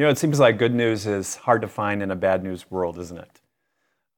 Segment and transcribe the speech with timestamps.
[0.00, 2.70] You know, it seems like good news is hard to find in a bad news
[2.70, 3.40] world, isn't it?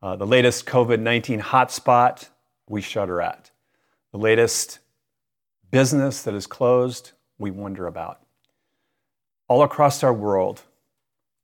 [0.00, 2.28] Uh, the latest COVID 19 hotspot,
[2.68, 3.50] we shudder at.
[4.12, 4.78] The latest
[5.72, 8.20] business that is closed, we wonder about.
[9.48, 10.62] All across our world,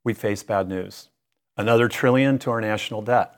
[0.04, 1.08] we face bad news.
[1.56, 3.34] Another trillion to our national debt.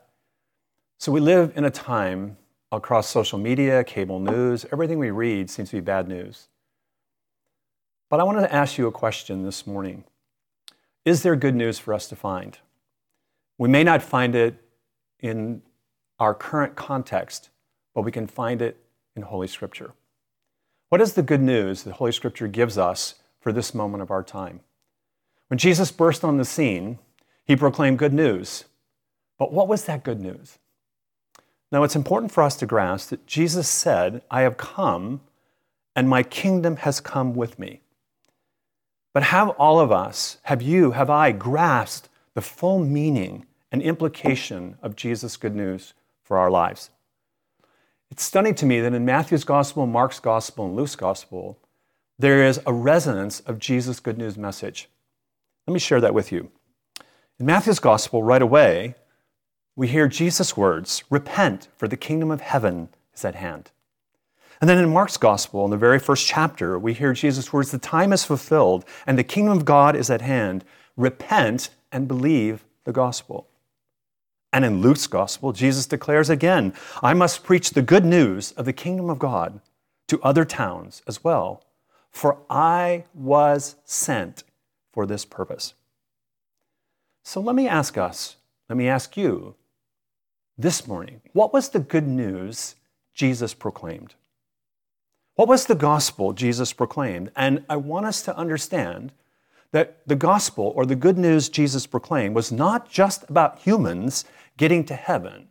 [0.99, 2.37] So we live in a time
[2.71, 6.49] across social media, cable news, everything we read seems to be bad news.
[8.11, 10.05] But I wanted to ask you a question this morning.
[11.05, 12.59] Is there good news for us to find?
[13.59, 14.63] We may not find it
[15.21, 15.63] in
[16.19, 17.51] our current context,
[17.95, 18.77] but we can find it
[19.17, 19.93] in Holy Scripture.
[20.91, 24.23] What is the good news that Holy Scripture gives us for this moment of our
[24.23, 24.61] time?
[25.49, 26.99] When Jesus burst on the scene,
[27.45, 28.65] he proclaimed good news.
[29.39, 30.59] But what was that good news?
[31.73, 35.21] Now, it's important for us to grasp that Jesus said, I have come
[35.97, 37.81] and my kingdom has come with me.
[39.13, 44.77] But have all of us, have you, have I grasped the full meaning and implication
[44.83, 46.91] of Jesus' good news for our lives?
[48.11, 51.59] It's stunning to me that in Matthew's gospel, Mark's gospel, and Luke's gospel,
[52.19, 54.89] there is a resonance of Jesus' good news message.
[55.67, 56.51] Let me share that with you.
[57.39, 58.95] In Matthew's gospel, right away,
[59.75, 63.71] we hear Jesus' words Repent, for the kingdom of heaven is at hand.
[64.61, 67.79] And then in Mark's gospel, in the very first chapter, we hear Jesus' words The
[67.79, 70.65] time is fulfilled, and the kingdom of God is at hand.
[70.97, 73.49] Repent and believe the gospel.
[74.53, 78.73] And in Luke's gospel, Jesus declares again, I must preach the good news of the
[78.73, 79.61] kingdom of God
[80.09, 81.65] to other towns as well,
[82.11, 84.43] for I was sent
[84.93, 85.75] for this purpose.
[87.23, 88.37] So let me ask us,
[88.69, 89.55] let me ask you
[90.59, 92.75] this morning, what was the good news
[93.15, 94.15] Jesus proclaimed?
[95.41, 97.31] What was the gospel Jesus proclaimed?
[97.35, 99.11] And I want us to understand
[99.73, 104.27] that the gospel or the good news Jesus proclaimed was not just about humans
[104.59, 105.49] getting to heaven,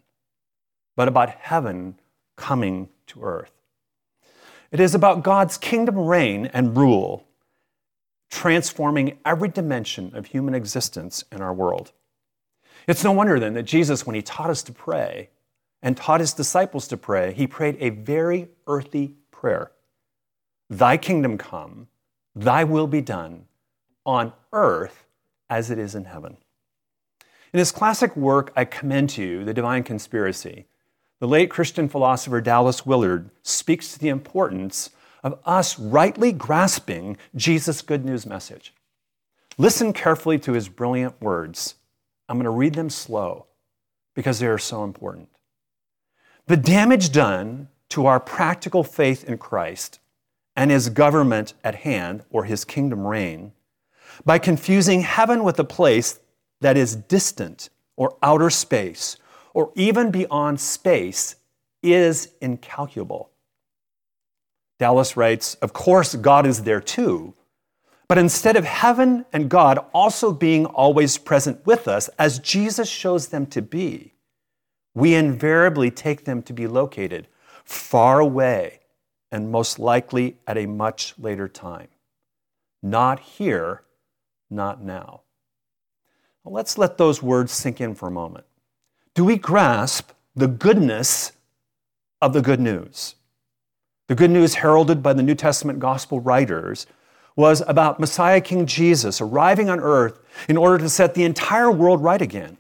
[0.95, 1.95] but about heaven
[2.35, 3.49] coming to earth.
[4.71, 7.25] It is about God's kingdom reign and rule,
[8.29, 11.93] transforming every dimension of human existence in our world.
[12.87, 15.31] It's no wonder then that Jesus, when he taught us to pray
[15.81, 19.71] and taught his disciples to pray, he prayed a very earthy prayer
[20.69, 21.87] Thy kingdom come,
[22.35, 23.45] thy will be done
[24.05, 25.05] on earth
[25.49, 26.37] as it is in heaven.
[27.51, 30.67] In his classic work, I commend to you The Divine Conspiracy.
[31.19, 34.91] The late Christian philosopher Dallas Willard speaks to the importance
[35.23, 38.73] of us rightly grasping Jesus' good news message.
[39.57, 41.75] Listen carefully to his brilliant words.
[42.29, 43.47] I'm going to read them slow
[44.15, 45.29] because they are so important.
[46.45, 49.98] The damage done to our practical faith in Christ
[50.59, 53.53] and his government at hand, or his kingdom reign,
[54.25, 56.19] by confusing heaven with a place
[56.59, 59.15] that is distant or outer space
[59.53, 61.37] or even beyond space
[61.81, 63.29] is incalculable.
[64.79, 67.33] Dallas writes, Of course, God is there too,
[68.09, 73.29] but instead of heaven and God also being always present with us, as Jesus shows
[73.29, 74.13] them to be,
[74.93, 77.29] we invariably take them to be located
[77.63, 78.79] far away
[79.31, 81.87] and most likely at a much later time.
[82.81, 83.83] Not here,
[84.49, 85.21] not now.
[86.43, 88.45] Well, let's let those words sink in for a moment.
[89.13, 91.33] Do we grasp the goodness
[92.21, 93.15] of the good news?
[94.07, 96.87] The good news heralded by the New Testament gospel writers
[97.35, 102.01] was about Messiah King Jesus arriving on earth in order to set the entire world
[102.01, 102.57] right again.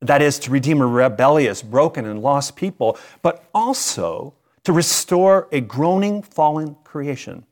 [0.00, 4.34] That is, to redeem a rebellious, broken, and lost people, but also
[4.64, 7.44] to restore a groaning, fallen creation.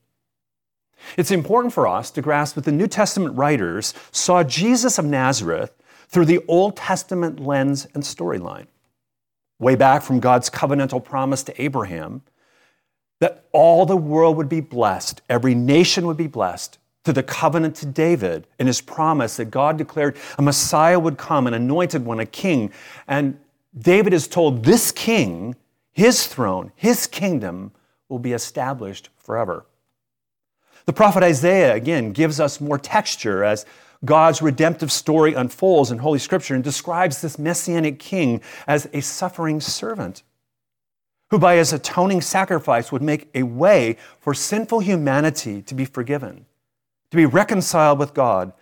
[1.17, 5.73] It's important for us to grasp that the New Testament writers saw Jesus of Nazareth
[6.09, 8.67] through the Old Testament lens and storyline.
[9.59, 12.23] Way back from God's covenantal promise to Abraham
[13.21, 17.75] that all the world would be blessed, every nation would be blessed, to the covenant
[17.77, 22.21] to David and his promise that God declared a Messiah would come, an anointed one,
[22.21, 22.71] a king.
[23.07, 23.39] And
[23.77, 25.57] David is told this king
[25.99, 27.73] his throne, his kingdom
[28.09, 29.67] will be established forever.
[30.87, 33.67] The prophet Isaiah, again, gives us more texture as
[34.05, 39.61] God's redemptive story unfolds in Holy Scripture and describes this messianic king as a suffering
[39.61, 40.23] servant
[41.31, 46.47] who, by his atoning sacrifice, would make a way for sinful humanity to be forgiven,
[47.11, 48.53] to be reconciled with God,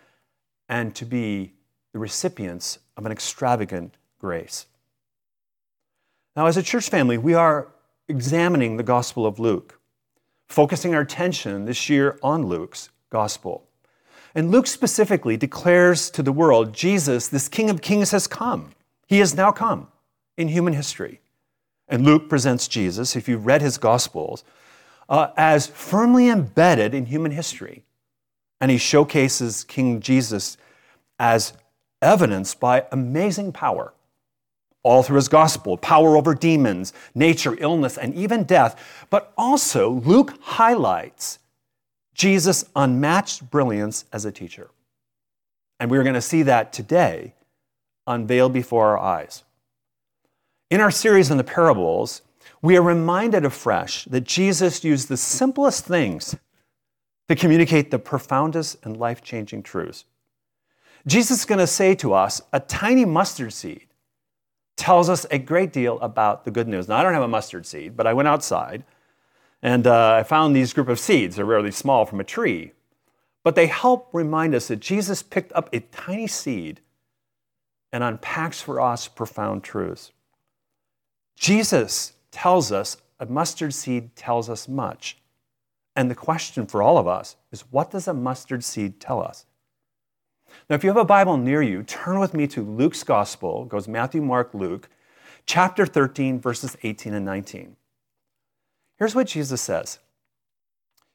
[0.67, 1.53] and to be
[1.93, 4.65] the recipients of an extravagant grace.
[6.37, 7.69] Now, as a church family, we are
[8.07, 9.79] examining the Gospel of Luke,
[10.47, 13.67] focusing our attention this year on Luke's Gospel.
[14.35, 18.69] And Luke specifically declares to the world Jesus, this King of Kings, has come.
[19.07, 19.87] He has now come
[20.37, 21.21] in human history.
[21.87, 24.43] And Luke presents Jesus, if you've read his Gospels,
[25.09, 27.83] uh, as firmly embedded in human history.
[28.61, 30.55] And he showcases King Jesus
[31.17, 31.53] as
[31.99, 33.95] evidenced by amazing power
[34.87, 39.05] all through his gospel power over demons, nature, illness, and even death.
[39.09, 41.39] But also, Luke highlights
[42.13, 44.69] Jesus' unmatched brilliance as a teacher.
[45.79, 47.33] And we're going to see that today
[48.07, 49.43] unveiled before our eyes.
[50.71, 52.21] In our series on the parables,
[52.61, 56.35] we are reminded afresh that Jesus used the simplest things
[57.27, 60.05] to communicate the profoundest and life changing truths.
[61.05, 63.87] Jesus is going to say to us a tiny mustard seed
[64.77, 66.87] tells us a great deal about the good news.
[66.87, 68.85] Now, I don't have a mustard seed, but I went outside
[69.61, 71.35] and uh, I found these group of seeds.
[71.35, 72.71] They're really small from a tree,
[73.43, 76.79] but they help remind us that Jesus picked up a tiny seed
[77.91, 80.11] and unpacks for us profound truths.
[81.35, 85.17] Jesus tells us a mustard seed tells us much.
[85.95, 89.45] And the question for all of us is what does a mustard seed tell us?
[90.69, 93.87] Now, if you have a Bible near you, turn with me to Luke's Gospel, goes
[93.87, 94.89] Matthew, Mark, Luke,
[95.45, 97.75] chapter 13, verses 18 and 19.
[98.97, 99.99] Here's what Jesus says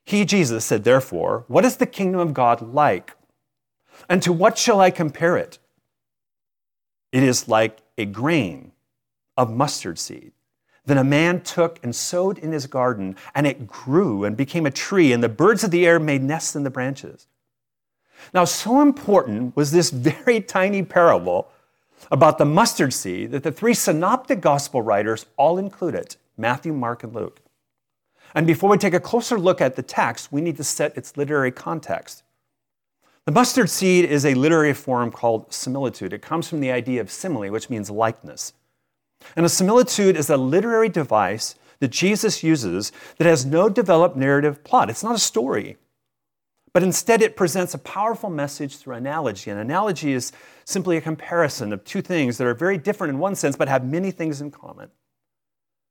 [0.04, 3.16] He, Jesus, said, Therefore, what is the kingdom of God like?
[4.08, 5.58] And to what shall I compare it?
[7.12, 8.72] It is like a grain
[9.36, 10.32] of mustard seed.
[10.84, 14.70] Then a man took and sowed in his garden, and it grew and became a
[14.70, 17.28] tree, and the birds of the air made nests in the branches.
[18.32, 21.48] Now, so important was this very tiny parable
[22.10, 27.04] about the mustard seed that the three synoptic gospel writers all include it Matthew, Mark,
[27.04, 27.40] and Luke.
[28.34, 31.16] And before we take a closer look at the text, we need to set its
[31.16, 32.22] literary context.
[33.24, 36.12] The mustard seed is a literary form called similitude.
[36.12, 38.54] It comes from the idea of simile, which means likeness.
[39.36, 44.64] And a similitude is a literary device that Jesus uses that has no developed narrative
[44.64, 44.90] plot.
[44.90, 45.76] It's not a story,
[46.72, 49.50] but instead it presents a powerful message through analogy.
[49.50, 50.32] An analogy is
[50.64, 53.84] simply a comparison of two things that are very different in one sense but have
[53.84, 54.90] many things in common.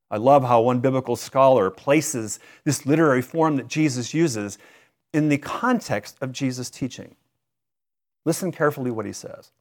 [0.10, 4.58] I love how one biblical scholar places this literary form that Jesus uses
[5.14, 7.16] in the context of Jesus' teaching.
[8.26, 9.52] Listen carefully what he says.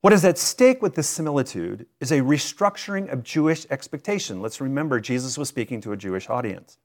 [0.00, 4.42] What is at stake with this similitude is a restructuring of Jewish expectation.
[4.42, 6.78] Let's remember, Jesus was speaking to a Jewish audience.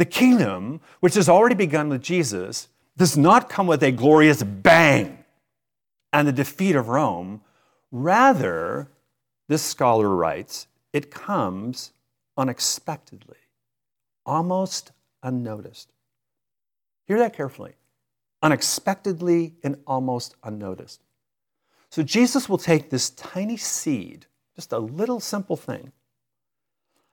[0.00, 5.26] The kingdom, which has already begun with Jesus, does not come with a glorious bang
[6.10, 7.42] and the defeat of Rome.
[7.92, 8.88] Rather,
[9.46, 11.92] this scholar writes, it comes
[12.38, 13.36] unexpectedly,
[14.24, 14.92] almost
[15.22, 15.92] unnoticed.
[17.06, 17.74] Hear that carefully.
[18.42, 21.02] Unexpectedly and almost unnoticed.
[21.90, 24.24] So Jesus will take this tiny seed,
[24.56, 25.92] just a little simple thing,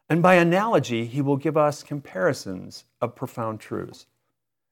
[0.09, 4.05] and by analogy, he will give us comparisons of profound truths.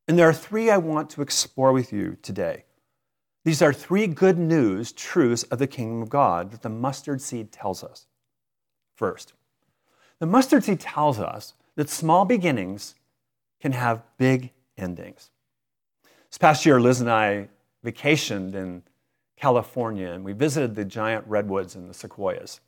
[0.08, 2.64] And there are three I want to explore with you today.
[3.44, 7.52] These are three good news truths of the kingdom of God that the mustard seed
[7.52, 8.08] tells us.
[8.96, 9.34] First,
[10.20, 12.96] the mustard seed tells us that small beginnings
[13.60, 15.30] can have big endings.
[16.30, 17.50] This past year, Liz and I
[17.84, 18.84] vacationed in
[19.38, 22.62] California, and we visited the giant redwoods and the sequoias.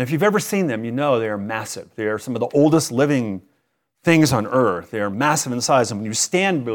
[0.00, 1.94] And if you've ever seen them, you know they are massive.
[1.94, 3.42] They are some of the oldest living
[4.02, 4.92] things on earth.
[4.92, 5.90] They are massive in size.
[5.90, 6.66] And when you stand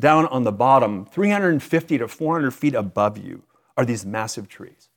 [0.00, 3.44] down on the bottom, 350 to 400 feet above you
[3.76, 4.88] are these massive trees.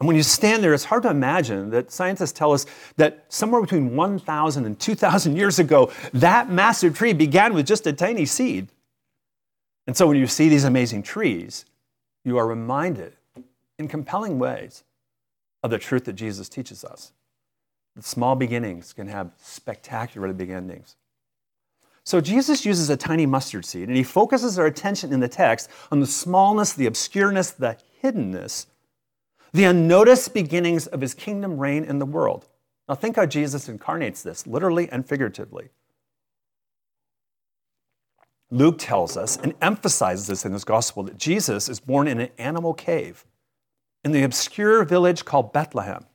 [0.00, 2.64] And when you stand there, it's hard to imagine that scientists tell us
[2.96, 7.92] that somewhere between 1,000 and 2,000 years ago, that massive tree began with just a
[7.92, 8.68] tiny seed.
[9.86, 11.66] And so when you see these amazing trees,
[12.24, 13.12] you are reminded
[13.78, 14.82] in compelling ways
[15.62, 17.12] of the truth that Jesus teaches us.
[17.96, 20.96] That small beginnings can have spectacular big endings.
[22.04, 25.68] So Jesus uses a tiny mustard seed and he focuses our attention in the text
[25.92, 28.66] on the smallness, the obscureness, the hiddenness,
[29.52, 32.48] the unnoticed beginnings of his kingdom reign in the world.
[32.88, 35.68] Now think how Jesus incarnates this, literally and figuratively.
[38.50, 42.30] Luke tells us and emphasizes this in his gospel that Jesus is born in an
[42.38, 43.24] animal cave
[44.04, 46.06] in the obscure village called Bethlehem.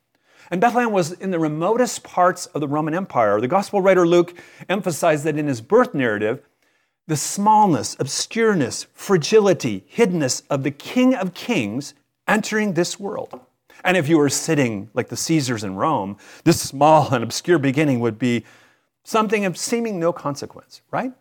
[0.52, 3.42] And Bethlehem was in the remotest parts of the Roman Empire.
[3.42, 4.38] The gospel writer Luke
[4.70, 6.42] emphasized that in his birth narrative,
[7.08, 11.94] the smallness, obscureness, fragility, hiddenness of the King of Kings
[12.28, 13.40] entering this world.
[13.84, 18.00] And if you were sitting like the Caesars in Rome, this small and obscure beginning
[18.00, 18.44] would be
[19.04, 21.14] something of seeming no consequence, right?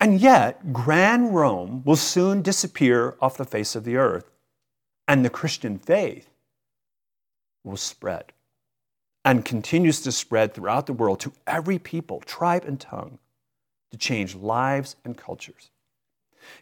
[0.00, 4.30] And yet, Grand Rome will soon disappear off the face of the earth,
[5.06, 6.28] and the Christian faith
[7.62, 8.32] will spread
[9.24, 13.18] and continues to spread throughout the world to every people, tribe, and tongue
[13.90, 15.70] to change lives and cultures.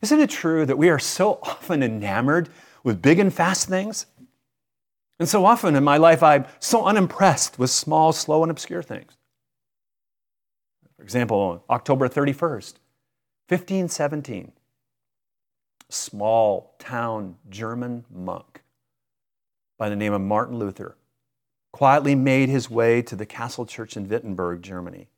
[0.01, 2.49] Isn't it true that we are so often enamored
[2.85, 4.07] with big and fast things?
[5.19, 9.13] And so often in my life, I'm so unimpressed with small, slow, and obscure things.
[10.97, 12.75] For example, October 31st,
[13.49, 14.53] 1517,
[15.93, 18.63] small town German monk
[19.79, 20.97] by the name of Martin Luther
[21.73, 25.09] quietly made his way to the castle church in Wittenberg, Germany.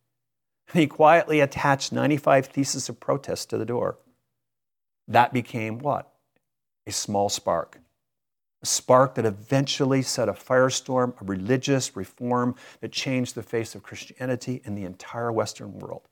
[0.72, 3.98] He quietly attached 95 theses of protest to the door.
[5.06, 6.12] That became what?
[6.86, 7.80] A small spark.
[8.62, 13.82] A spark that eventually set a firestorm of religious reform that changed the face of
[13.82, 16.08] Christianity in the entire Western world.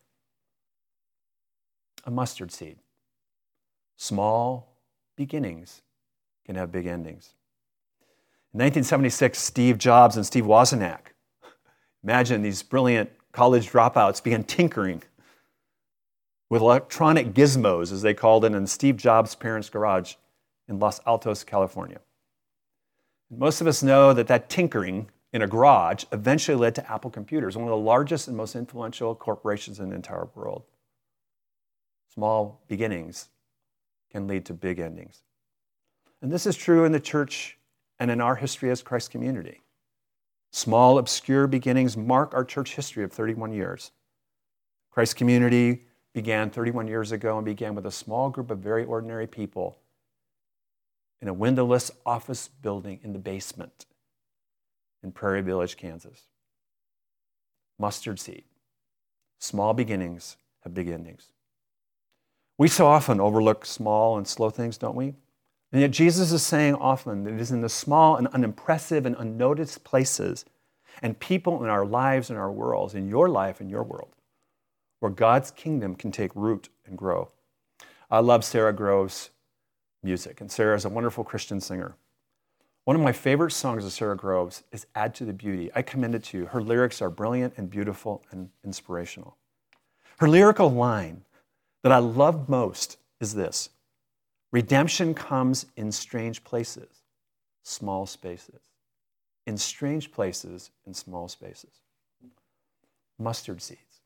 [2.04, 2.76] A mustard seed.
[4.02, 4.80] Small
[5.14, 5.82] beginnings
[6.44, 7.36] can have big endings.
[8.52, 11.14] In 1976, Steve Jobs and Steve Wozniak,
[12.02, 15.04] imagine these brilliant college dropouts, began tinkering
[16.50, 20.14] with electronic gizmos, as they called it, in Steve Jobs' parents' garage
[20.66, 22.00] in Los Altos, California.
[23.30, 27.56] Most of us know that that tinkering in a garage eventually led to Apple Computers,
[27.56, 30.64] one of the largest and most influential corporations in the entire world.
[32.12, 33.28] Small beginnings
[34.12, 35.22] can lead to big endings.
[36.20, 37.58] And this is true in the church
[37.98, 39.62] and in our history as Christ community.
[40.52, 43.90] Small, obscure beginnings mark our church history of 31 years.
[44.90, 49.26] Christ community began 31 years ago and began with a small group of very ordinary
[49.26, 49.78] people
[51.22, 53.86] in a windowless office building in the basement
[55.02, 56.28] in Prairie Village, Kansas.
[57.78, 58.44] Mustard seed.
[59.38, 61.32] Small beginnings have big endings.
[62.62, 65.14] We so often overlook small and slow things, don't we?
[65.72, 69.16] And yet, Jesus is saying often that it is in the small and unimpressive and
[69.18, 70.44] unnoticed places
[71.02, 74.14] and people in our lives and our worlds, in your life and your world,
[75.00, 77.32] where God's kingdom can take root and grow.
[78.12, 79.30] I love Sara Groves'
[80.04, 81.96] music, and Sara is a wonderful Christian singer.
[82.84, 85.72] One of my favorite songs of Sara Groves is Add to the Beauty.
[85.74, 86.46] I commend it to you.
[86.46, 89.36] Her lyrics are brilliant and beautiful and inspirational.
[90.18, 91.24] Her lyrical line
[91.82, 93.70] that I love most is this
[94.52, 97.02] Redemption comes in strange places,
[97.62, 98.60] small spaces.
[99.46, 101.80] In strange places, in small spaces.
[103.18, 104.00] Mustard seeds.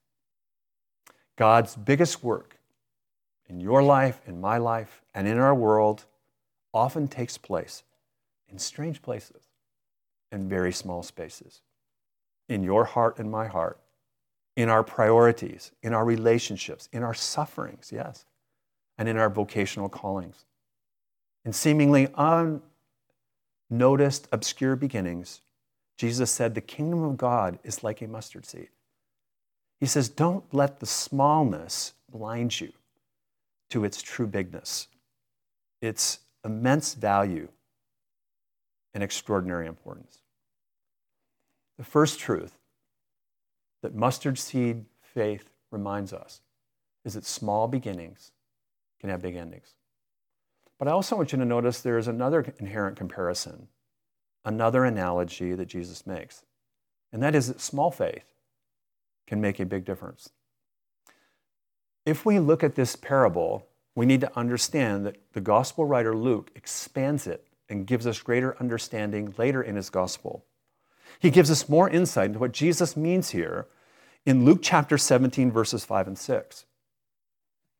[1.36, 2.56] God's biggest work
[3.48, 6.06] in your life, in my life, and in our world
[6.72, 7.82] often takes place
[8.48, 9.42] in strange places
[10.32, 11.60] in very small spaces.
[12.48, 13.78] In your heart and my heart,
[14.56, 18.24] in our priorities, in our relationships, in our sufferings, yes
[18.98, 20.44] and in our vocational callings.
[21.44, 22.08] In seemingly
[23.70, 25.42] unnoticed, obscure beginnings,
[25.96, 28.68] Jesus said, The kingdom of God is like a mustard seed.
[29.78, 32.72] He says, Don't let the smallness blind you
[33.70, 34.88] to its true bigness,
[35.80, 37.48] its immense value
[38.94, 40.18] and extraordinary importance.
[41.76, 42.55] The first truth
[43.86, 46.40] that mustard seed faith reminds us
[47.04, 48.32] is that small beginnings
[48.98, 49.76] can have big endings.
[50.76, 53.68] But I also want you to notice there is another inherent comparison,
[54.44, 56.42] another analogy that Jesus makes,
[57.12, 58.24] and that is that small faith
[59.28, 60.30] can make a big difference.
[62.04, 66.50] If we look at this parable, we need to understand that the gospel writer Luke
[66.56, 70.44] expands it and gives us greater understanding later in his gospel.
[71.20, 73.68] He gives us more insight into what Jesus means here
[74.26, 76.66] in Luke chapter 17, verses 5 and 6.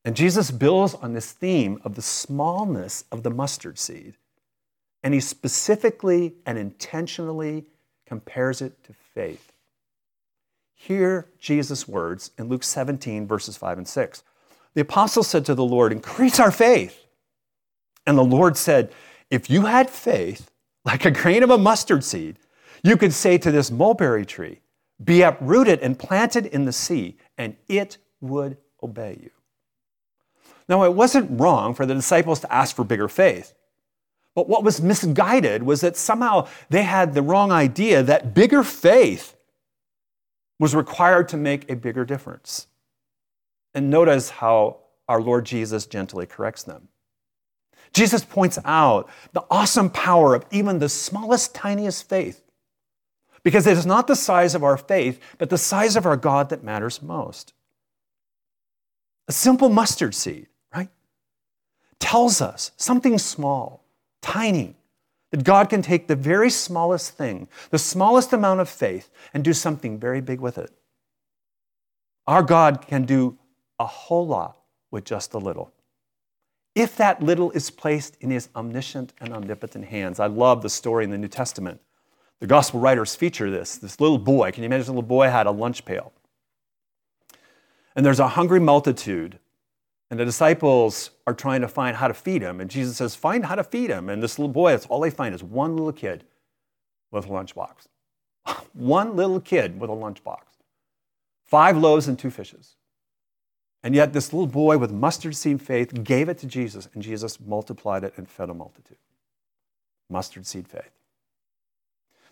[0.05, 4.15] And Jesus builds on this theme of the smallness of the mustard seed.
[5.03, 7.67] And he specifically and intentionally
[8.07, 9.53] compares it to faith.
[10.75, 14.23] Hear Jesus' words in Luke 17, verses 5 and 6.
[14.75, 17.07] The apostle said to the Lord, Increase our faith.
[18.07, 18.93] And the Lord said,
[19.31, 20.51] If you had faith
[20.85, 22.39] like a grain of a mustard seed,
[22.85, 24.61] you could say to this mulberry tree,
[25.03, 29.31] Be uprooted and planted in the sea, and it would obey you.
[30.69, 33.55] Now, it wasn't wrong for the disciples to ask for bigger faith.
[34.35, 39.35] But what was misguided was that somehow they had the wrong idea that bigger faith
[40.59, 42.67] was required to make a bigger difference.
[43.75, 46.89] And notice how our Lord Jesus gently corrects them.
[47.93, 52.43] Jesus points out the awesome power of even the smallest, tiniest faith.
[53.47, 56.49] Because it is not the size of our faith, but the size of our God
[56.49, 57.53] that matters most.
[59.29, 60.89] A simple mustard seed, right?
[62.01, 63.85] Tells us something small,
[64.21, 64.75] tiny,
[65.31, 69.53] that God can take the very smallest thing, the smallest amount of faith, and do
[69.53, 70.73] something very big with it.
[72.27, 73.39] Our God can do
[73.79, 74.59] a whole lot
[74.91, 75.73] with just a little.
[76.75, 80.19] If that little is placed in his omniscient and omnipotent hands.
[80.19, 81.81] I love the story in the New Testament.
[82.41, 83.77] The gospel writers feature this.
[83.77, 86.13] This little boy, can you imagine this little boy had a lunch pail?
[87.95, 89.39] And there's a hungry multitude,
[90.11, 92.61] and the disciples are trying to find how to feed him.
[92.61, 94.11] And Jesus says, Find how to feed him.
[94.11, 96.25] And this little boy, that's all they find is one little kid
[97.11, 97.87] with a lunchbox.
[98.75, 100.43] one little kid with a lunchbox.
[101.43, 102.77] Five loaves and two fishes.
[103.83, 107.39] And yet, this little boy with mustard seed faith gave it to Jesus, and Jesus
[107.41, 108.99] multiplied it and fed a multitude.
[110.11, 110.91] Mustard seed faith.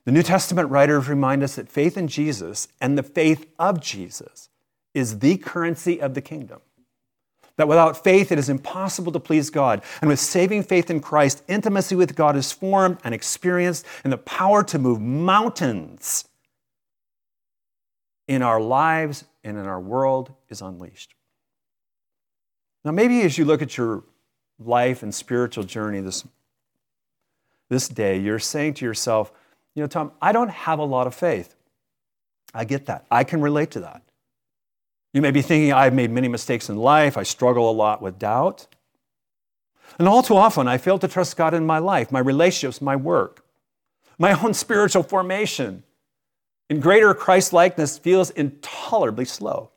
[0.04, 4.50] The New Testament writers remind us that faith in Jesus and the faith of Jesus
[4.92, 6.60] is the currency of the kingdom.
[7.56, 9.82] That without faith, it is impossible to please God.
[10.00, 14.18] And with saving faith in Christ, intimacy with God is formed and experienced, and the
[14.18, 16.28] power to move mountains
[18.26, 21.14] in our lives and in our world is unleashed.
[22.84, 24.04] Now, maybe as you look at your
[24.58, 26.26] life and spiritual journey this,
[27.68, 29.32] this day, you're saying to yourself,
[29.74, 31.54] you know, Tom, I don't have a lot of faith.
[32.54, 33.06] I get that.
[33.10, 34.02] I can relate to that.
[35.12, 37.16] You may be thinking, I've made many mistakes in life.
[37.16, 38.66] I struggle a lot with doubt.
[39.98, 42.96] And all too often, I fail to trust God in my life, my relationships, my
[42.96, 43.44] work,
[44.18, 45.82] my own spiritual formation.
[46.70, 49.70] In greater Christ likeness feels intolerably slow.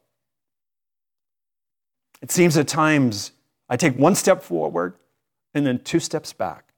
[2.21, 3.31] It seems at times
[3.69, 4.95] I take one step forward
[5.53, 6.73] and then two steps back.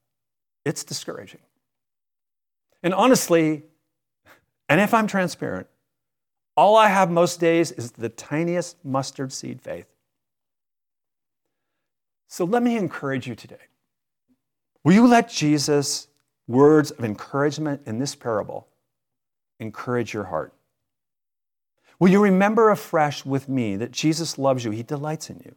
[0.66, 1.42] It's discouraging.
[2.84, 3.64] And honestly,
[4.68, 5.68] and if I'm transparent,
[6.56, 9.88] all I have most days is the tiniest mustard seed faith.
[12.28, 13.58] So let me encourage you today.
[14.84, 16.08] Will you let Jesus'
[16.48, 18.68] words of encouragement in this parable
[19.60, 20.54] encourage your heart?
[22.00, 24.72] Will you remember afresh with me that Jesus loves you?
[24.72, 25.56] He delights in you.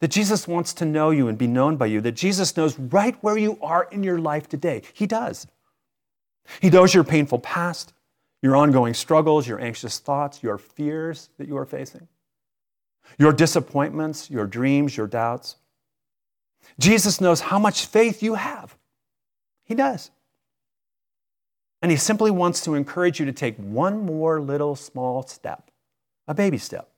[0.00, 2.00] That Jesus wants to know you and be known by you.
[2.00, 4.82] That Jesus knows right where you are in your life today.
[4.94, 5.46] He does.
[6.60, 7.92] He knows your painful past
[8.42, 12.08] your ongoing struggles, your anxious thoughts, your fears that you are facing,
[13.16, 15.56] your disappointments, your dreams, your doubts.
[16.78, 18.76] Jesus knows how much faith you have.
[19.64, 20.10] He does.
[21.80, 25.70] And He simply wants to encourage you to take one more little small step,
[26.26, 26.88] a baby step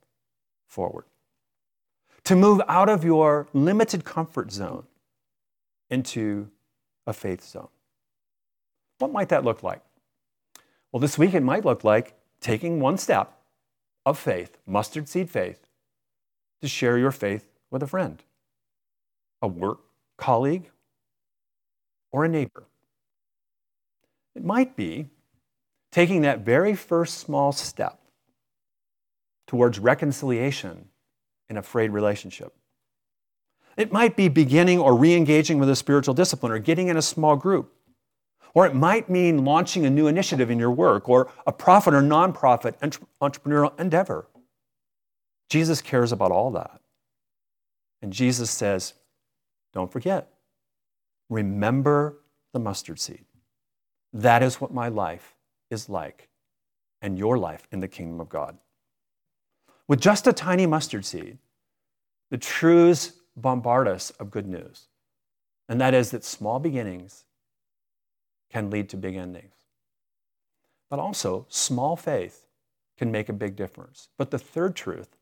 [0.67, 1.05] forward,
[2.25, 4.85] to move out of your limited comfort zone
[5.91, 6.49] into
[7.07, 7.69] a faith zone.
[8.99, 9.83] What might that look like?
[10.93, 13.33] Well, this week it might look like taking one step
[14.07, 15.67] of faith, mustard seed faith,
[16.61, 18.23] to share your faith with a friend,
[19.43, 19.81] a work
[20.17, 20.71] colleague,
[22.13, 22.65] or a neighbor.
[24.35, 25.09] It might be
[25.91, 28.01] taking that very first small step
[29.47, 30.89] towards reconciliation
[31.49, 32.53] in a frayed relationship.
[33.77, 37.03] It might be beginning or re engaging with a spiritual discipline or getting in a
[37.03, 37.73] small group
[38.55, 42.01] or it might mean launching a new initiative in your work or a profit or
[42.01, 42.79] nonprofit
[43.21, 44.29] entrepreneurial endeavor.
[45.51, 46.81] Jesus cares about all that.
[48.01, 48.95] And Jesus says,
[49.73, 50.29] don't forget,
[51.29, 52.21] remember
[52.53, 53.25] the mustard seed.
[54.13, 55.35] That is what my life
[55.71, 56.29] is like
[57.03, 58.57] and your life in the kingdom of God.
[59.89, 61.39] With just a tiny mustard seed,
[62.31, 64.87] the truths bombard us of good news.
[65.69, 67.25] And that is that small beginnings
[68.55, 69.57] can lead to big endings.
[70.89, 72.47] But also, small faith
[72.97, 74.11] can make a big difference.
[74.17, 75.17] But the third truth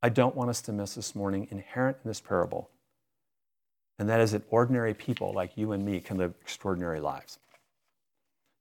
[0.00, 2.70] I don't want us to miss this morning, inherent in this parable,
[3.98, 7.40] and that is that ordinary people like you and me can live extraordinary lives.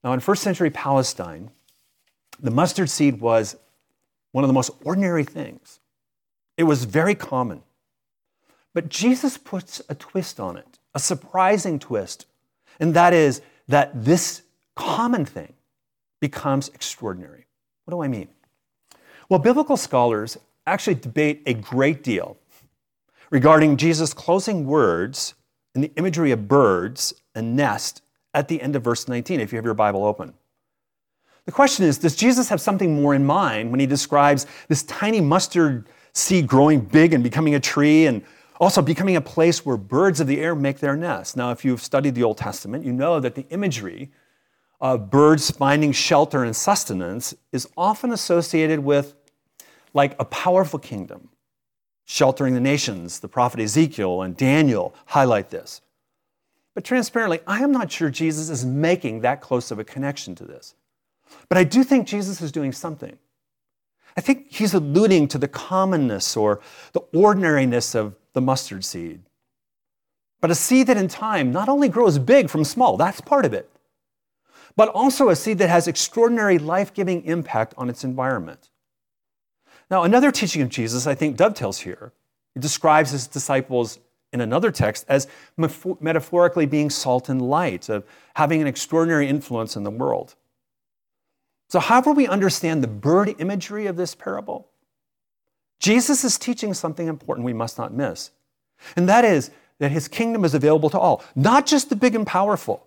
[0.04, 1.52] Now, in first century Palestine,
[2.40, 3.56] the mustard seed was
[4.32, 5.80] one of the most ordinary things.
[6.58, 7.62] It was very common.
[8.74, 12.26] But Jesus puts a twist on it, a surprising twist,
[12.80, 14.44] and that is that this
[14.76, 15.54] common thing
[16.20, 17.46] becomes extraordinary.
[17.86, 18.28] What do I mean?
[19.30, 22.38] Well, biblical scholars actually debate a great deal
[23.30, 25.34] regarding Jesus' closing words
[25.74, 28.02] in the imagery of birds and nest
[28.34, 30.34] at the end of verse 19, if you have your Bible open.
[31.46, 35.22] The question is Does Jesus have something more in mind when he describes this tiny
[35.22, 38.24] mustard seed growing big and becoming a tree and
[38.60, 41.36] also, becoming a place where birds of the air make their nests.
[41.36, 44.12] Now, if you've studied the Old Testament, you know that the imagery
[44.80, 49.16] of birds finding shelter and sustenance is often associated with
[49.94, 51.30] like a powerful kingdom,
[52.08, 55.82] Sheltering the nations, the prophet Ezekiel and Daniel highlight this.
[56.76, 60.46] But transparently, I am not sure Jesus is making that close of a connection to
[60.46, 60.76] this.
[61.50, 63.18] But I do think Jesus is doing something.
[64.16, 66.62] I think he's alluding to the commonness or
[66.94, 69.22] the ordinariness of the mustard seed.
[70.42, 73.54] But a seed that in time not only grows big from small, that's part of
[73.54, 73.72] it,
[74.76, 78.70] but also a seed that has extraordinary life giving impact on its environment.
[79.90, 82.12] Now, another teaching of Jesus, I think, dovetails here.
[82.54, 84.00] He describes his disciples
[84.34, 88.04] in another text as metaphorically being salt and light, of
[88.36, 90.36] having an extraordinary influence in the world.
[91.70, 94.68] So, however, we understand the bird imagery of this parable,
[95.80, 98.32] Jesus is teaching something important we must not miss.
[98.96, 102.26] And that is that his kingdom is available to all, not just the big and
[102.26, 102.86] powerful,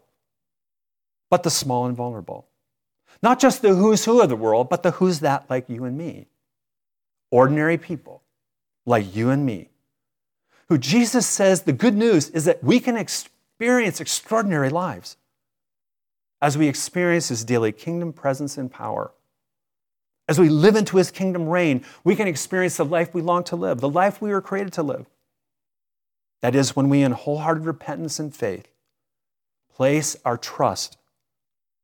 [1.30, 2.46] but the small and vulnerable.
[3.22, 5.98] Not just the who's who of the world, but the who's that like you and
[5.98, 6.26] me.
[7.30, 8.22] Ordinary people
[8.86, 9.68] like you and me,
[10.68, 15.16] who Jesus says the good news is that we can experience extraordinary lives
[16.40, 19.12] as we experience his daily kingdom presence and power.
[20.28, 23.56] As we live into his kingdom reign, we can experience the life we long to
[23.56, 25.06] live, the life we were created to live.
[26.42, 28.68] That is, when we, in wholehearted repentance and faith,
[29.74, 30.98] place our trust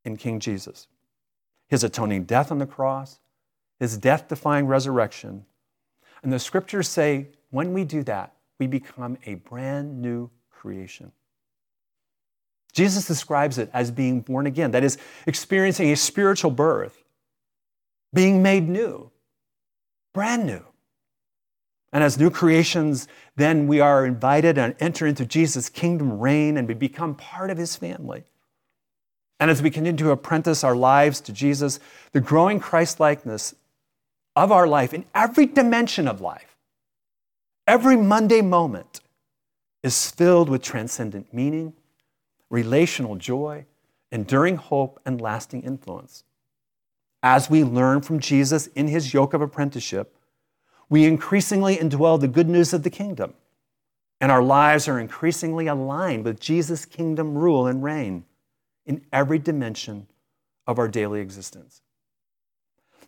[0.05, 0.89] in King Jesus,
[1.69, 3.19] his atoning death on the cross,
[3.81, 5.47] his death defying resurrection.
[6.23, 11.13] And the scriptures say when we do that, we become a brand new creation.
[12.73, 17.04] Jesus describes it as being born again, that is, experiencing a spiritual birth,
[18.15, 19.11] being made new,
[20.15, 20.63] brand new.
[21.93, 26.67] And as new creations, then we are invited and enter into Jesus' kingdom reign and
[26.67, 28.25] we become part of his family.
[29.39, 31.81] And as we continue to apprentice our lives to Jesus,
[32.13, 33.55] the growing Christ likeness
[34.35, 36.57] of our life in every dimension of life,
[37.67, 39.01] every Monday moment,
[39.83, 41.75] is filled with transcendent meaning,
[42.51, 43.67] relational joy,
[44.11, 46.25] enduring hope, and lasting influence.
[47.27, 50.15] As we learn from Jesus in his yoke of apprenticeship,
[50.91, 53.33] we increasingly indwell the good news of the kingdom,
[54.21, 58.27] and our lives are increasingly aligned with Jesus' kingdom rule and reign
[58.85, 60.07] in every dimension
[60.67, 61.81] of our daily existence.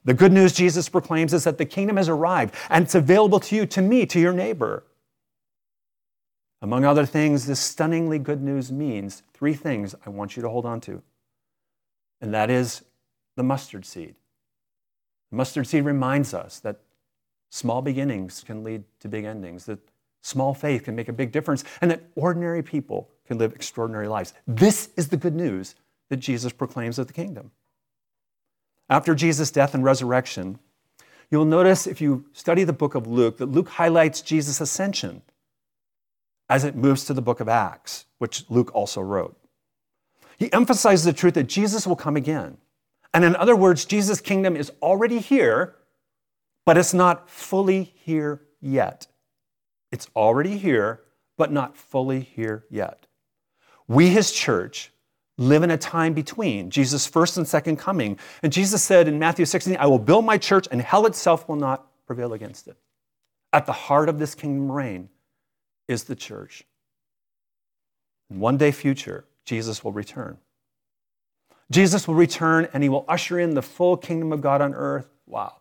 [0.07, 3.55] The good news Jesus proclaims is that the kingdom has arrived and it's available to
[3.55, 4.85] you, to me, to your neighbor.
[6.62, 10.64] Among other things, this stunningly good news means three things I want you to hold
[10.64, 11.02] on to.
[12.22, 12.83] And that is
[13.37, 14.16] the mustard seed.
[15.31, 16.81] The mustard seed reminds us that
[17.51, 19.79] Small beginnings can lead to big endings, that
[20.20, 24.35] small faith can make a big difference, and that ordinary people can live extraordinary lives.
[24.46, 25.75] This is the good news
[26.09, 27.53] that Jesus proclaims of the kingdom.
[28.88, 30.59] After Jesus' death and resurrection,
[31.31, 35.22] you'll notice if you study the book of Luke that Luke highlights Jesus' ascension
[36.49, 39.37] as it moves to the book of Acts, which Luke also wrote.
[40.37, 42.59] He emphasizes the truth that Jesus will come again.
[43.16, 45.74] And in other words, Jesus' kingdom is already here
[46.66, 49.07] but it's not fully here yet.
[49.92, 51.00] It's already here,
[51.38, 53.07] but not fully here yet.
[53.88, 54.90] We, his church,
[55.38, 58.18] live in a time between Jesus' first and second coming.
[58.42, 61.57] And Jesus said in Matthew 16, I will build my church, and hell itself will
[61.57, 62.76] not prevail against it.
[63.52, 65.09] At the heart of this kingdom reign
[65.87, 66.64] is the church.
[68.26, 70.38] One day future, Jesus will return.
[71.70, 75.09] Jesus will return and he will usher in the full kingdom of God on earth.
[75.26, 75.57] Wow.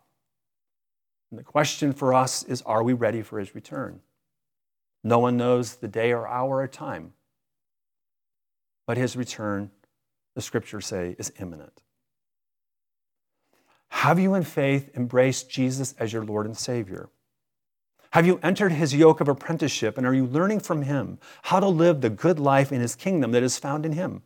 [1.30, 4.00] And the question for us is are we ready for his return?
[5.02, 7.12] No one knows the day or hour or time.
[8.86, 9.70] But his return,
[10.34, 11.82] the scriptures say, is imminent.
[13.88, 17.08] Have you in faith embraced Jesus as your Lord and Savior?
[18.10, 21.66] Have you entered his yoke of apprenticeship and are you learning from him how to
[21.66, 24.22] live the good life in his kingdom that is found in him?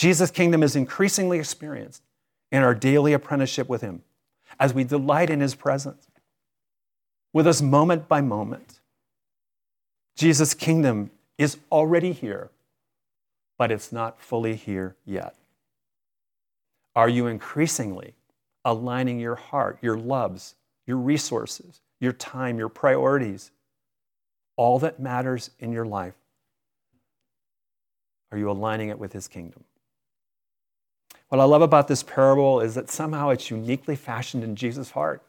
[0.00, 2.02] Jesus' kingdom is increasingly experienced
[2.50, 4.00] in our daily apprenticeship with him
[4.58, 6.06] as we delight in his presence
[7.34, 8.80] with us moment by moment.
[10.16, 12.48] Jesus' kingdom is already here,
[13.58, 15.34] but it's not fully here yet.
[16.96, 18.14] Are you increasingly
[18.64, 20.54] aligning your heart, your loves,
[20.86, 23.50] your resources, your time, your priorities,
[24.56, 26.14] all that matters in your life?
[28.32, 29.62] Are you aligning it with his kingdom?
[31.30, 35.22] What I love about this parable is that somehow it's uniquely fashioned in Jesus' heart.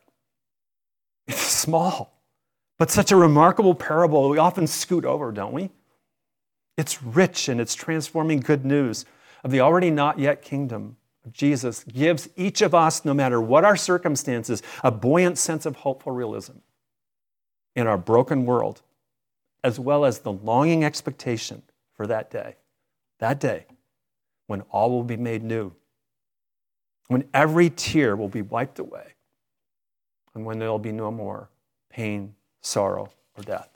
[1.28, 2.22] It's small,
[2.78, 5.70] but such a remarkable parable we often scoot over, don't we?
[6.76, 9.06] It's rich and it's transforming good news
[9.44, 13.64] of the already not yet kingdom of Jesus gives each of us, no matter what
[13.64, 16.58] our circumstances, a buoyant sense of hopeful realism.
[17.76, 18.82] in our broken world,
[19.64, 21.62] as well as the longing expectation
[21.94, 22.56] for that day,
[23.20, 23.66] that day
[24.48, 25.72] when all will be made new,
[27.12, 29.16] when every tear will be wiped away,
[30.34, 31.50] and when there will be no more
[31.90, 33.68] pain, sorrow, or death.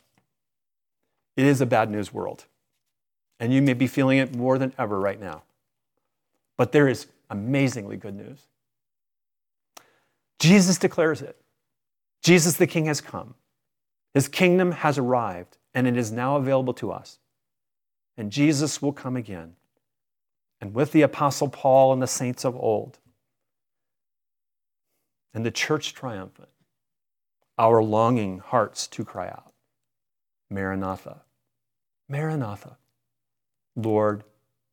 [1.36, 2.46] It is a bad news world,
[3.38, 5.44] and you may be feeling it more than ever right now.
[6.56, 8.40] But there is amazingly good news.
[10.40, 11.36] Jesus declares it.
[12.22, 13.36] Jesus the King has come.
[14.14, 17.20] His kingdom has arrived, and it is now available to us.
[18.16, 19.58] And Jesus will come again.
[20.62, 22.98] And with the Apostle Paul and the saints of old,
[25.36, 26.48] and the church triumphant,
[27.60, 29.52] our longing hearts to cry out,
[30.50, 31.24] Maranatha,
[32.08, 32.78] Maranatha,
[33.76, 34.24] Lord,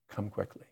[0.09, 0.63] come quickly.